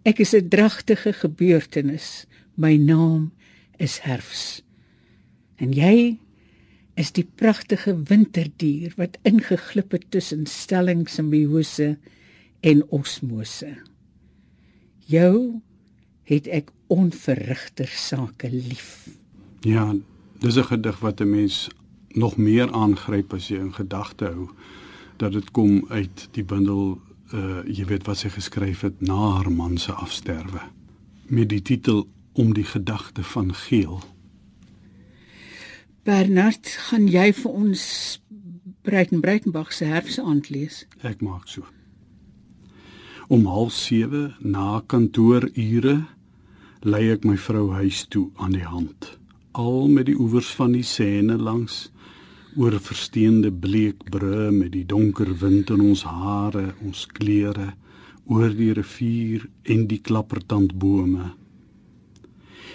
Ek 0.05 0.21
is 0.21 0.35
'n 0.35 0.49
dragtige 0.49 1.13
gebeurtenis. 1.13 2.27
My 2.57 2.77
naam 2.77 3.33
is 3.79 3.99
herfs. 3.99 4.63
En 5.57 5.73
jy 5.73 6.19
is 6.95 7.13
die 7.13 7.25
pragtige 7.25 7.95
winterdier 8.09 8.93
wat 8.97 9.19
ingeglip 9.23 9.93
het 9.93 10.11
tussen 10.11 10.47
stellingsimbiose 10.47 11.97
en 12.61 12.85
osmose. 12.89 13.77
Jou 15.07 15.61
het 16.25 16.47
ek 16.47 16.71
onverrigter 16.93 17.89
sake 17.89 18.51
lief. 18.51 19.22
Ja, 19.63 19.95
dis 20.39 20.57
'n 20.57 20.65
gedig 20.65 20.99
wat 20.99 21.21
'n 21.21 21.31
mens 21.31 21.69
nog 22.09 22.37
meer 22.37 22.73
aangryp 22.73 23.33
as 23.33 23.49
jy 23.49 23.59
in 23.59 23.75
gedagte 23.75 24.25
hou 24.25 24.49
dat 25.17 25.33
dit 25.33 25.51
kom 25.51 25.85
uit 25.89 26.29
die 26.31 26.45
bundel 26.45 27.01
uh 27.33 27.63
jy 27.65 27.85
weet 27.85 28.07
wat 28.07 28.19
sy 28.19 28.29
geskryf 28.29 28.81
het 28.81 29.01
na 29.01 29.15
haar 29.15 29.53
man 29.53 29.79
se 29.79 29.93
afsterwe 29.93 30.61
met 31.27 31.49
die 31.49 31.63
titel 31.63 32.09
om 32.33 32.53
die 32.55 32.65
gedagte 32.65 33.23
van 33.23 33.55
geel. 33.55 34.03
Bernard 36.03 36.67
gaan 36.67 37.09
jy 37.09 37.33
vir 37.33 37.51
ons 37.51 38.21
Breiten 38.83 39.21
Breitenbach 39.21 39.73
se 39.73 39.85
herfsaand 39.85 40.49
lees? 40.51 40.87
Ek 41.01 41.21
maak 41.21 41.49
so. 41.49 41.63
Om 43.29 43.47
07:30 43.47 44.41
na 44.41 44.83
kantoorure 44.87 46.05
lei 46.81 47.11
ek 47.11 47.25
my 47.25 47.37
vrou 47.37 47.71
huis 47.71 48.07
toe 48.09 48.31
aan 48.37 48.53
die 48.53 48.67
hand 48.67 49.22
al 49.53 49.89
met 49.89 50.07
die 50.09 50.17
oewers 50.17 50.51
van 50.57 50.73
die 50.73 50.85
Seine 50.87 51.37
langs 51.37 51.91
oor 52.57 52.77
versteende 52.81 53.51
bleek 53.53 54.05
brûe 54.13 54.51
met 54.53 54.73
die 54.75 54.85
donker 54.89 55.31
wind 55.41 55.71
in 55.73 55.81
ons 55.81 56.03
hare, 56.05 56.73
ons 56.85 57.07
klere, 57.17 57.73
oor 58.29 58.53
die 58.57 58.73
rivier 58.77 59.47
en 59.65 59.87
die 59.89 60.01
klappertandbome. 60.05 61.33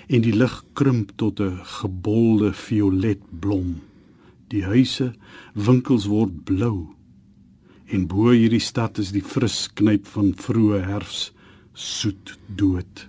En 0.07 0.23
die 0.23 0.33
lig 0.33 0.55
krimp 0.73 1.13
tot 1.17 1.39
'n 1.41 1.59
gebolde 1.63 2.53
violet 2.53 3.21
blom. 3.39 3.81
Die 4.49 4.63
huise, 4.63 5.13
winkels 5.53 6.05
word 6.05 6.43
blou. 6.43 6.87
En 7.87 8.07
bo 8.07 8.31
hierdie 8.31 8.63
stad 8.63 8.97
is 8.97 9.11
die 9.11 9.23
fris 9.23 9.69
knyp 9.73 10.07
van 10.07 10.33
vroeë 10.33 10.85
herfs 10.85 11.31
soet 11.73 12.37
dood. 12.55 13.07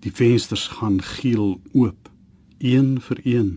Die 0.00 0.12
vensters 0.12 0.66
gaan 0.68 1.02
geel 1.02 1.60
oop, 1.72 2.11
een 2.62 3.00
vir 3.00 3.20
een. 3.24 3.50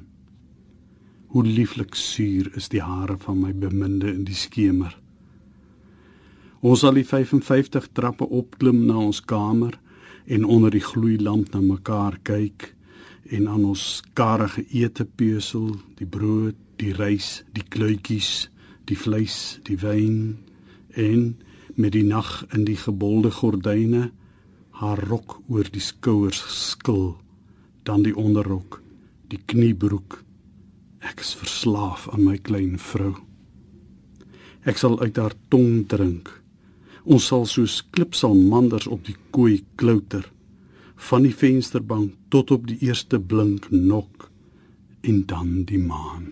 Hoe 1.27 1.43
lieflik 1.43 1.95
suur 1.95 2.49
is 2.55 2.69
die 2.73 2.81
hare 2.81 3.17
van 3.17 3.39
my 3.39 3.53
beminde 3.53 4.09
in 4.09 4.23
die 4.25 4.37
skemer. 4.37 4.95
Ons 6.65 6.81
sal 6.81 6.97
die 6.97 7.05
55 7.05 7.91
trappe 7.93 8.25
opklim 8.25 8.85
na 8.87 8.97
ons 8.97 9.21
kamer 9.21 9.77
en 10.25 10.47
onder 10.49 10.73
die 10.73 10.81
gloeilamp 10.81 11.53
na 11.53 11.61
mekaar 11.61 12.17
kyk 12.25 12.71
en 13.29 13.47
aan 13.47 13.65
ons 13.65 14.01
karige 14.17 14.63
ete 14.73 15.05
pesel, 15.05 15.75
die 15.99 16.09
brood, 16.09 16.57
die 16.81 16.93
rys, 16.97 17.43
die 17.53 17.65
kluitjies, 17.69 18.47
die 18.89 18.97
vleis, 18.97 19.59
die 19.69 19.77
wyn 19.81 20.39
en 20.97 21.35
met 21.75 21.93
die 21.93 22.05
nag 22.05 22.45
in 22.55 22.65
die 22.65 22.79
gebolde 22.79 23.29
gordyne 23.33 24.09
haar 24.81 25.03
rok 25.09 25.37
oor 25.47 25.69
die 25.71 25.83
skouers 25.83 26.41
skil, 26.49 27.13
dan 27.85 28.01
die 28.03 28.15
onderrok, 28.17 28.81
die 29.29 29.41
kniebroek 29.45 30.25
Ek 31.05 31.21
is 31.21 31.35
verslaaf 31.37 32.07
aan 32.09 32.23
my 32.25 32.37
klein 32.41 32.79
vrou. 32.81 33.13
Ek 34.65 34.79
sal 34.81 34.97
uit 35.03 35.19
haar 35.21 35.35
tong 35.53 35.83
drink. 35.91 36.31
Ons 37.05 37.27
sal 37.29 37.45
soos 37.45 37.83
klipsalmanders 37.93 38.87
op 38.89 39.03
die 39.05 39.17
kooi 39.35 39.59
klouter 39.77 40.25
van 41.09 41.27
die 41.27 41.35
vensterbank 41.35 42.15
tot 42.33 42.53
op 42.55 42.65
die 42.71 42.79
eerste 42.87 43.19
blink 43.19 43.67
nok 43.69 44.31
en 45.05 45.21
dan 45.29 45.51
die 45.69 45.81
maan. 45.81 46.31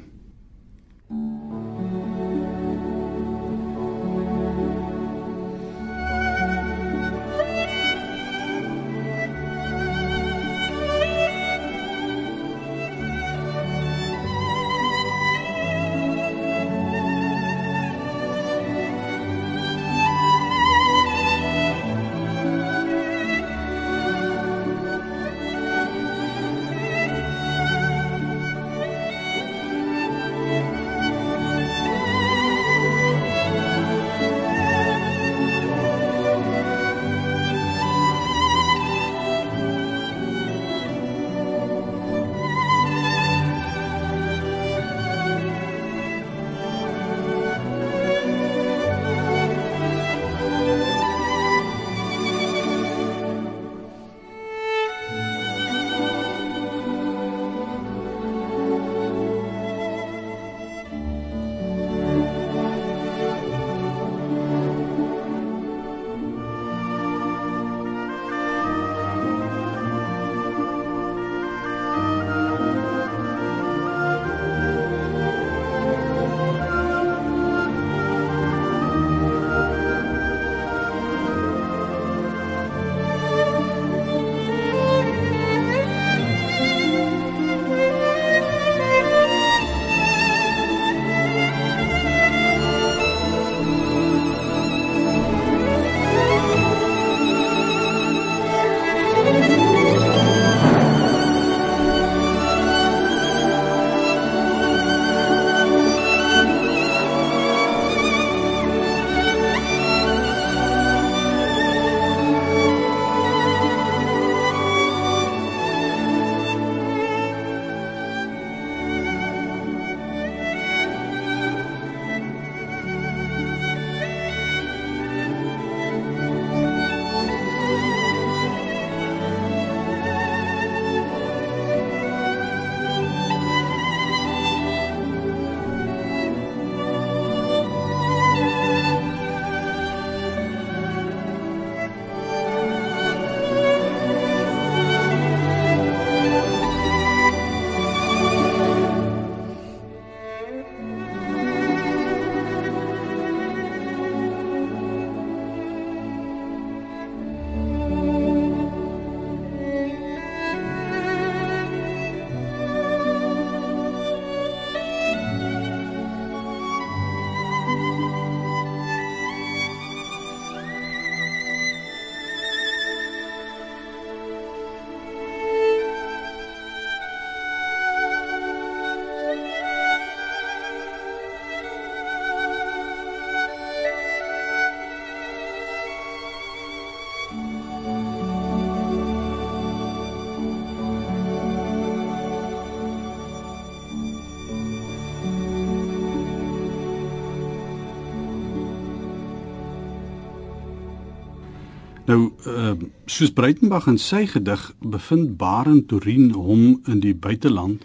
Nou 202.14 202.30
uh 202.46 202.74
soos 203.10 203.32
Breitenberg 203.34 203.88
in 203.90 203.98
sy 203.98 204.26
gedig 204.30 204.62
bevind 204.86 205.32
Barend 205.40 205.88
Torin 205.90 206.30
hom 206.36 206.82
in 206.90 207.00
die 207.02 207.14
buiteland 207.18 207.82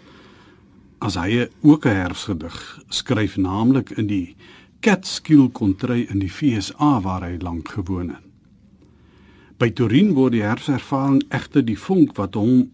as 1.01 1.15
hy 1.17 1.47
ook 1.65 1.85
'n 1.85 1.97
herfsgedig 1.97 2.57
skryf 2.89 3.37
naamlik 3.37 3.89
in 3.97 4.07
die 4.07 4.35
Catskill 4.85 5.49
kontry 5.49 6.05
in 6.11 6.19
die 6.19 6.29
FSA 6.29 7.01
waar 7.01 7.23
hy 7.25 7.37
lank 7.41 7.69
gewoon 7.69 8.09
het. 8.09 8.25
By 9.57 9.71
Torin 9.71 10.13
word 10.13 10.31
die 10.31 10.45
herfservaring 10.45 11.23
egter 11.29 11.65
die 11.65 11.79
vonk 11.79 12.15
wat 12.17 12.35
hom 12.35 12.69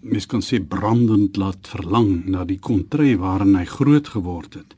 mens 0.00 0.26
kan 0.26 0.42
sê 0.42 0.58
brandend 0.58 1.36
laat 1.36 1.68
verlang 1.68 2.26
na 2.26 2.44
die 2.44 2.58
kontry 2.58 3.16
waarin 3.16 3.54
hy 3.54 3.64
groot 3.64 4.08
geword 4.08 4.54
het. 4.54 4.74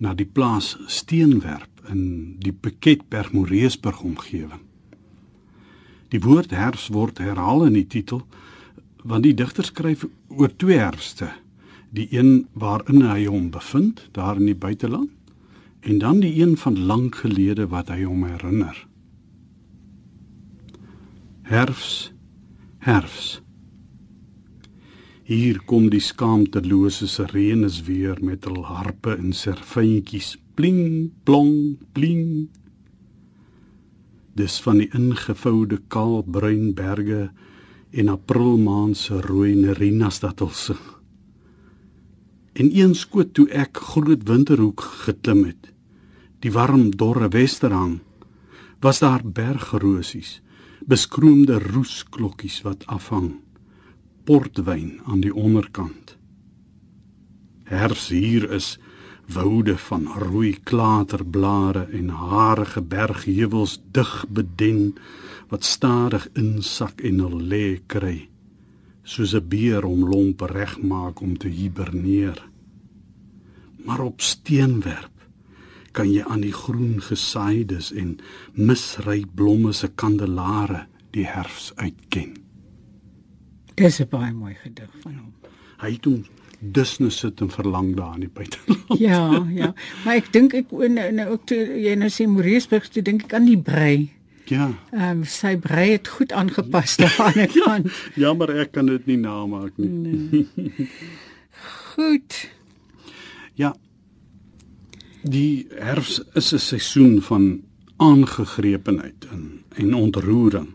Na 0.00 0.14
die 0.14 0.28
plaas 0.28 0.76
Steenwerp 0.86 1.88
in 1.88 2.36
die 2.38 2.52
Piketberg 2.52 3.32
Moreesburg 3.32 4.02
omgewing. 4.02 4.73
Die 6.14 6.22
woord 6.22 6.52
herfs 6.54 6.92
word 6.94 7.18
herhaal 7.18 7.64
in 7.66 7.74
die 7.74 7.88
titel 7.90 8.22
want 9.04 9.26
die 9.26 9.34
digter 9.36 9.66
skryf 9.66 10.06
oor 10.32 10.52
twee 10.56 10.78
herfste, 10.80 11.26
die 11.92 12.06
een 12.14 12.46
waarin 12.56 13.02
hy 13.04 13.26
hom 13.26 13.50
bevind 13.52 14.06
daar 14.16 14.38
in 14.40 14.46
die 14.48 14.56
buiteland 14.56 15.10
en 15.84 15.98
dan 16.00 16.22
die 16.22 16.32
een 16.40 16.54
van 16.56 16.78
lank 16.88 17.18
gelede 17.20 17.66
wat 17.68 17.90
hy 17.92 18.06
hom 18.06 18.22
herinner. 18.24 18.78
Herfs, 21.44 22.12
herfs. 22.86 23.42
Hier 25.28 25.60
kom 25.68 25.90
die 25.92 26.00
skaamtelose 26.00 27.08
sirenes 27.10 27.82
weer 27.84 28.16
met 28.24 28.48
hul 28.48 28.62
harpe 28.64 29.12
en 29.18 29.34
serfyntjies, 29.36 30.38
pling 30.56 31.10
plong 31.28 31.76
pling. 31.92 32.48
Dis 34.34 34.58
van 34.62 34.80
die 34.82 34.88
ingevoude 34.90 35.78
kaalbruin 35.88 36.72
berge 36.74 37.28
en 37.94 38.10
aprilmaan 38.10 38.94
se 38.98 39.20
rooi 39.22 39.54
nerinas 39.54 40.18
dat 40.24 40.42
hulle 40.42 40.58
sing. 40.58 40.82
En 42.54 42.70
een 42.74 42.94
skoot 42.98 43.32
toe 43.34 43.46
ek 43.50 43.78
groot 43.94 44.26
winterhoek 44.26 44.82
geklim 45.06 45.44
het, 45.46 45.70
die 46.42 46.52
warm 46.54 46.90
dorre 46.98 47.28
westerhang, 47.30 48.00
was 48.82 49.00
daar 49.02 49.22
bergrosies, 49.24 50.40
beskroomde 50.86 51.58
roesklokkies 51.58 52.60
wat 52.66 52.84
afhang, 52.86 53.36
portwyn 54.26 54.98
aan 55.06 55.22
die 55.24 55.34
onderkant. 55.34 56.16
Herfs 57.70 58.10
hier 58.12 58.50
is 58.52 58.74
woude 59.26 59.78
van 59.78 60.06
rooi 60.06 60.58
klaterblare 60.62 61.88
en 61.92 62.08
harige 62.08 62.82
bergheuwels 62.82 63.80
dig 63.90 64.24
beden 64.28 64.94
wat 65.48 65.64
stadig 65.64 66.28
insak 66.32 67.00
en 67.00 67.18
hul 67.18 67.40
lê 67.40 67.80
kry 67.86 68.28
soos 69.04 69.34
'n 69.34 69.48
beer 69.48 69.84
om 69.84 70.08
lompe 70.08 70.46
regmaak 70.46 71.20
om 71.20 71.36
te 71.38 71.48
hiberneer. 71.48 72.48
Maar 73.84 74.00
op 74.00 74.20
steenwerp 74.20 75.12
kan 75.92 76.10
jy 76.12 76.22
aan 76.22 76.40
die 76.40 76.52
groen 76.52 77.02
gesaides 77.02 77.92
en 77.92 78.18
misryk 78.52 79.34
blomme 79.34 79.72
se 79.72 79.88
kandelare 79.94 80.86
die 81.10 81.26
herfs 81.26 81.72
uitken. 81.76 82.32
Dis 83.74 84.00
'n 84.00 84.08
baie 84.10 84.32
mooi 84.32 84.54
gedig 84.54 84.90
van 85.00 85.14
hom. 85.14 85.32
Hy 85.78 85.92
het 85.92 86.04
hom 86.04 86.24
dus 86.72 86.98
nou 86.98 87.10
sit 87.10 87.40
en 87.40 87.50
verlang 87.50 87.94
daar 87.96 88.14
in 88.14 88.20
die 88.20 88.32
buiteland 88.32 88.98
ja 89.00 89.46
ja 89.52 89.74
maar 90.04 90.16
ek 90.16 90.32
dink 90.32 90.54
ek 90.54 90.70
nou, 90.70 91.12
nou 91.12 91.30
ook 91.30 91.46
toe 91.46 91.58
jy 91.58 91.94
nou 91.94 92.10
sê 92.10 92.26
Moreesburg 92.26 92.88
toe 92.88 93.02
dink 93.02 93.24
ek 93.28 93.34
aan 93.34 93.50
die 93.50 93.60
brei 93.60 94.10
Ja. 94.44 94.66
Ehm 94.92 95.10
um, 95.10 95.20
sy 95.24 95.54
brei 95.56 95.94
het 95.94 96.08
goed 96.08 96.32
aangepas 96.32 96.96
daar 97.00 97.16
aan 97.18 97.32
die 97.32 97.62
kant. 97.62 97.86
ja, 97.88 98.26
jammer 98.26 98.50
ek 98.60 98.74
kan 98.76 98.86
dit 98.86 99.06
nie 99.06 99.16
namaak 99.16 99.72
nie. 99.80 99.88
Nee. 99.88 100.46
goed. 101.94 102.50
Ja. 103.54 103.74
Die 105.22 105.66
herfs 105.80 106.20
is 106.34 106.52
'n 106.52 106.58
seisoen 106.58 107.22
van 107.22 107.62
aangegrepenheid 107.96 109.24
en 109.30 109.64
en 109.74 109.94
ontroering. 109.94 110.74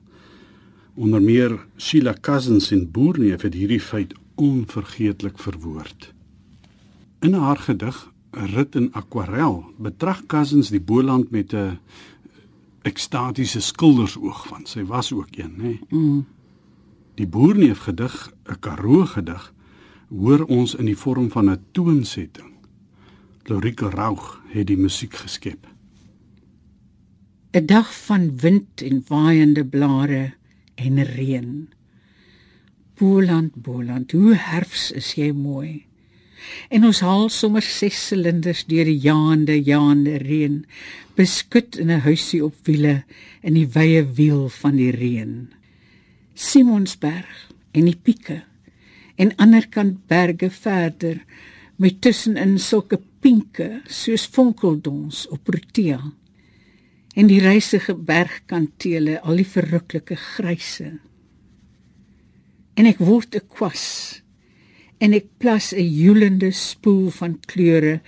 Onder 0.95 1.21
meer 1.21 1.59
Sheila 1.77 2.15
Cousins 2.21 2.71
in 2.71 2.91
Boerneef 2.91 3.41
het 3.41 3.53
hierdie 3.53 3.81
feit 3.81 4.13
onvergeetlik 4.39 5.39
verwoord. 5.39 6.13
In 7.19 7.33
haar 7.33 7.57
gedig 7.57 8.11
Rit 8.31 8.75
in 8.75 8.93
Aquarel 8.93 9.63
betrag 9.77 10.25
Cousins 10.25 10.69
die 10.69 10.81
Boland 10.81 11.31
met 11.31 11.53
'n 11.53 11.79
ekstatiese 12.81 13.59
skildersoog 13.59 14.47
van 14.47 14.65
sy 14.65 14.83
was 14.83 15.11
ook 15.13 15.35
een 15.35 15.55
nê. 15.57 15.79
Mm. 15.89 16.25
Die 17.15 17.27
boerneef 17.27 17.79
gedig, 17.79 18.31
'n 18.45 18.59
Karoo 18.59 19.05
gedig, 19.05 19.53
hoor 20.09 20.43
ons 20.45 20.75
in 20.75 20.85
die 20.85 20.97
vorm 20.97 21.31
van 21.31 21.49
'n 21.49 21.65
toonsetting. 21.71 22.53
Lorike 23.43 23.89
Raug 23.89 24.41
het 24.47 24.67
die 24.67 24.77
musiek 24.77 25.13
geskep. 25.13 25.67
'n 27.51 27.65
Dag 27.65 28.05
van 28.05 28.37
wind 28.37 28.81
en 28.81 29.03
waaiende 29.07 29.65
blare 29.65 30.33
en 30.75 31.03
reën. 31.03 31.69
Boland, 32.99 33.55
Boland, 33.55 34.11
hoe 34.11 34.35
herfs 34.35 34.89
is 34.91 35.13
jy 35.15 35.31
mooi. 35.31 35.85
En 36.67 36.85
ons 36.87 36.99
haal 37.03 37.29
sommer 37.31 37.63
ses 37.63 37.95
silinders 38.09 38.65
deur 38.67 38.87
die 38.87 38.99
jaande 39.03 39.55
jaande 39.63 40.17
reën, 40.23 40.57
beskut 41.15 41.79
in 41.79 41.91
'n 41.91 42.03
huisie 42.03 42.43
op 42.43 42.55
wiele 42.67 43.03
in 43.41 43.53
die 43.53 43.67
wye 43.67 44.03
wiel 44.03 44.49
van 44.49 44.75
die 44.75 44.91
reën. 44.91 45.49
Simonsberg 46.33 47.51
en 47.71 47.85
die 47.85 47.95
pieke 47.95 48.43
en 49.15 49.35
anderkant 49.35 50.07
berge 50.07 50.49
verder 50.49 51.19
met 51.75 52.01
tussenin 52.01 52.57
sulke 52.59 52.99
pinke 53.19 53.81
soos 53.87 54.25
fonkeldons 54.27 55.27
op 55.27 55.43
Protea. 55.43 55.99
En 57.15 57.27
die 57.27 57.39
reisige 57.39 57.95
bergkantele, 57.95 59.21
al 59.21 59.35
die 59.35 59.47
verruklike 59.47 60.15
gryse. 60.15 60.99
En 62.79 62.87
ek 62.87 63.01
word 63.03 63.35
'n 63.35 63.43
kwas. 63.51 63.85
En 65.03 65.11
ek 65.13 65.27
plas 65.37 65.73
'n 65.73 65.83
joelende 65.83 66.51
spoel 66.51 67.09
van 67.11 67.39
kleure 67.51 67.99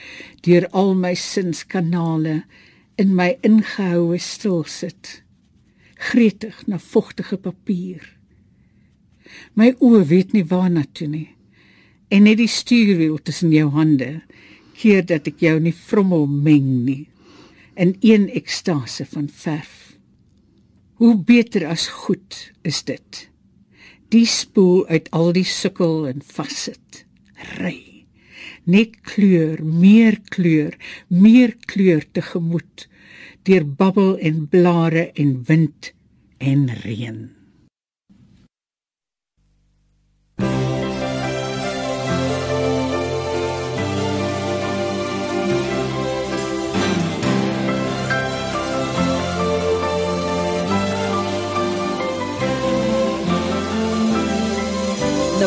deur 0.47 0.67
al 0.69 0.95
my 0.95 1.13
sinskanale 1.13 2.43
in 2.95 3.15
my 3.15 3.37
ingehoue 3.41 4.17
stil 4.17 4.63
sit 4.63 5.23
gretig 5.95 6.67
na 6.67 6.79
vogtige 6.79 7.37
papier. 7.37 8.17
My 9.53 9.71
oë 9.79 10.05
weet 10.07 10.33
nie 10.33 10.45
waarna 10.45 10.83
toe 10.93 11.07
nie. 11.07 11.29
En 12.09 12.23
net 12.23 12.37
die 12.37 12.47
stuurwiel 12.47 13.17
tussen 13.21 13.51
jou 13.51 13.69
hande 13.69 14.21
keer 14.75 15.05
dat 15.05 15.27
ek 15.27 15.39
jou 15.39 15.59
nie 15.59 15.75
vrommel 15.75 16.27
meng 16.27 16.85
nie. 16.85 17.09
In 17.75 17.95
een 17.99 18.29
ekstase 18.29 19.05
van 19.05 19.29
verf. 19.29 19.97
Hoe 20.93 21.15
beter 21.17 21.67
as 21.67 21.87
goed 21.87 22.51
is 22.63 22.83
dit 22.83 23.30
die 24.11 24.27
spoel 24.27 24.85
uit 24.91 25.07
al 25.15 25.31
die 25.35 25.47
sukkel 25.47 26.05
en 26.09 26.21
vassit. 26.25 27.05
Ry. 27.57 28.05
Net 28.69 28.99
kleur, 29.07 29.63
meer 29.63 30.19
kleur, 30.29 30.75
meer 31.07 31.55
kleur 31.65 32.05
te 32.13 32.21
gemoed 32.21 32.87
deur 33.49 33.65
babbel 33.65 34.17
en 34.21 34.45
blare 34.53 35.09
en 35.17 35.37
wind 35.47 35.93
en 36.37 36.67
reën. 36.83 37.40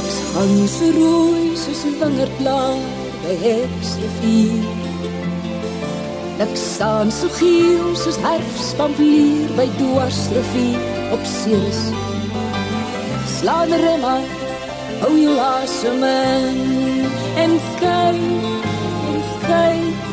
Niks 0.04 0.20
hang 0.36 0.66
so 0.68 0.86
rooi 0.96 1.44
soos 1.56 1.82
'n 1.88 1.94
wingerdblaar 2.00 2.80
by 3.22 3.34
Heksrivier. 3.44 4.64
Niks 6.38 6.64
staan 6.74 7.08
so 7.18 7.28
geel 7.38 7.86
soos 8.02 8.18
herfspampier 8.26 9.48
by 9.58 9.66
Dwarsrivier 9.78 10.82
op 11.14 11.22
Ceres. 11.36 11.80
Slaan 13.36 13.72
rema, 13.84 14.16
hou 15.00 15.14
jou 15.24 15.36
asem 15.56 16.04
in 16.04 16.58
en 17.44 17.52
kyk, 17.80 18.20
en 19.12 19.22
kyk. 19.48 20.04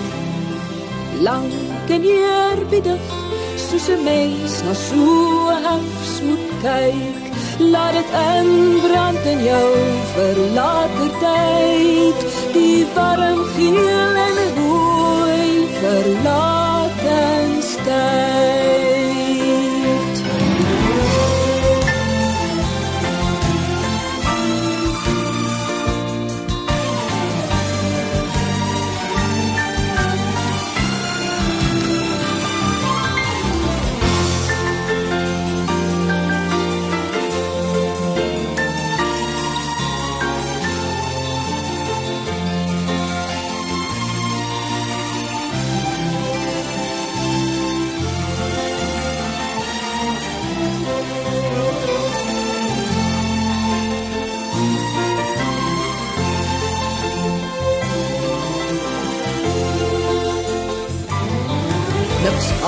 Lang 1.28 1.52
en 1.96 2.04
eerbiedig 2.16 3.04
soos 3.72 3.88
'n 3.90 4.04
mens 4.04 4.54
na 4.66 4.74
so 4.88 5.06
herfs 5.66 6.16
moet 6.28 6.48
kyk 6.64 7.24
laat 7.74 7.94
dit 7.98 8.10
inbrand 8.38 9.24
in 9.34 9.44
jou 9.44 9.72
vir 10.14 10.38
later 10.58 11.12
tyd. 11.24 12.20
Die 12.54 12.86
warm 12.96 13.40
geel 13.56 14.16
en 14.26 14.61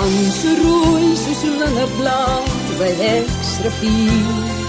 Ons 0.02 0.38
rooi 0.60 1.10
soos 1.24 1.42
'n 1.46 1.90
blaar 1.98 2.42
by 2.80 2.92
Hexrivier. 3.02 4.62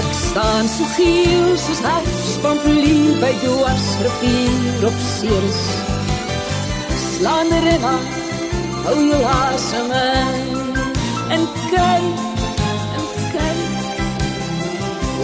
Ek 0.00 0.10
staan 0.26 0.66
so 0.68 0.84
geel 0.96 1.56
soos 1.64 1.80
herfspampolie 1.88 3.14
by 3.22 3.32
Dwarsrivier 3.42 4.82
op 4.88 4.96
Ceres. 5.12 5.62
Slaan 7.04 7.50
rega, 7.66 7.96
hou 8.84 8.98
jou 9.10 9.22
asem 9.44 9.90
in 10.02 10.34
en 11.34 11.42
kyk, 11.70 12.18
en 12.96 13.06
kyk. 13.34 13.78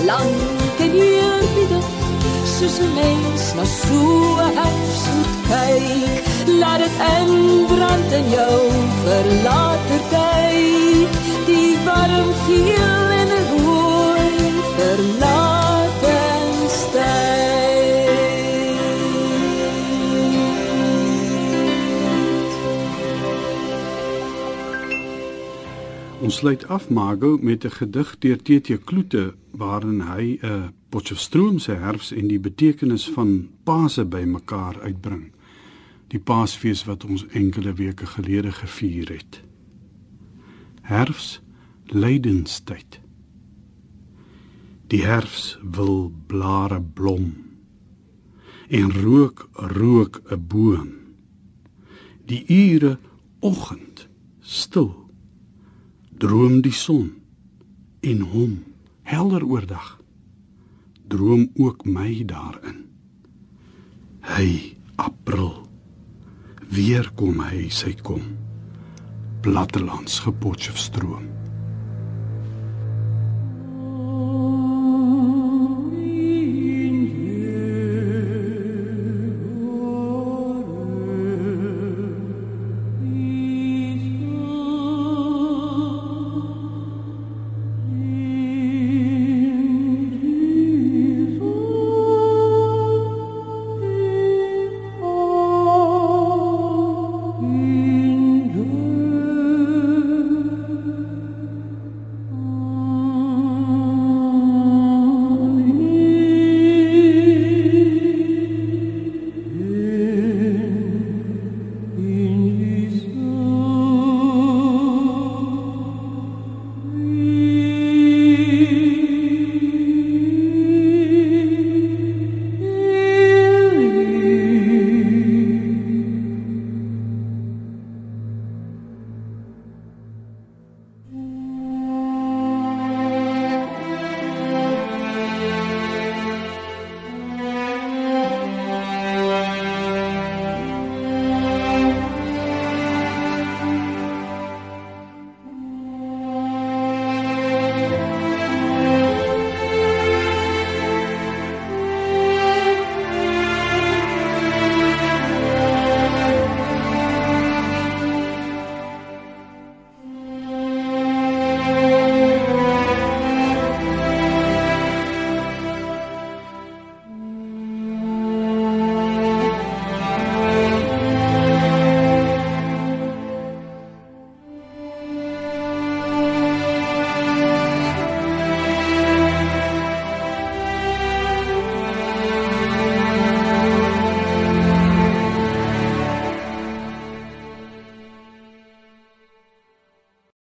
Lang 0.09 0.33
kan 0.79 0.93
jy 1.01 1.11
dit 1.71 1.82
soos 2.63 2.79
'n 2.79 2.91
mens 2.95 3.45
na 3.57 3.65
so 3.81 4.03
'n 4.47 4.55
herfsmoed 4.59 5.31
kyk. 5.51 6.25
Laat 6.61 6.81
dit 6.83 6.97
inbrand 7.19 8.11
in 8.19 8.27
jou 8.37 8.61
vir 9.03 9.27
later 9.47 10.03
tyd. 10.15 11.11
Die 11.49 11.73
warm 11.87 12.31
geel 12.45 13.09
en 13.21 13.31
rooi 13.51 14.31
verlaten 14.77 16.53
stay. 16.81 17.52
Ons 26.33 26.41
sluit 26.41 26.69
af 26.69 26.89
Margo 26.89 27.39
met 27.43 27.65
'n 27.65 27.71
gedig 27.71 28.19
deur 28.19 28.39
TT 28.43 28.85
Kloete 28.85 29.35
waarin 29.51 30.01
hy 30.01 30.39
'n 30.43 30.73
Potchefstroom 30.89 31.59
se 31.59 31.73
herfs 31.73 32.13
en 32.13 32.27
die 32.29 32.41
betekenis 32.41 33.11
van 33.11 33.49
Paase 33.65 34.05
bymekaar 34.05 34.81
uitbring. 34.81 35.33
Die 36.09 36.19
Paasfees 36.19 36.85
wat 36.85 37.05
ons 37.05 37.27
enkele 37.27 37.73
weke 37.73 38.07
gelede 38.07 38.53
gevier 38.53 39.09
het. 39.09 39.43
Herfs, 40.81 41.41
lydenstyd. 41.85 43.01
Die 44.87 45.05
herfs 45.05 45.59
wil 45.63 46.13
blare 46.27 46.83
blom 46.83 47.35
en 48.69 48.93
rook 48.93 49.49
rook 49.53 50.23
'n 50.31 50.47
boom. 50.47 50.93
Die 52.25 52.45
ure 52.47 52.99
oggend 53.41 54.09
stil 54.41 55.02
droom 56.23 56.61
die 56.63 56.75
son 56.75 57.09
en 58.07 58.21
hom 58.31 58.53
helder 59.03 59.43
oordag. 59.43 59.97
Droom 61.11 61.49
ook 61.59 61.83
my 61.85 62.23
daarin. 62.31 62.85
Hy 64.31 64.77
april 65.03 65.67
weer 66.71 67.11
kom 67.19 67.43
hy 67.43 67.67
sy 67.75 67.97
kom. 68.07 68.23
Plattelands 69.43 70.21
gepotjef 70.23 70.79
stroom 70.79 71.42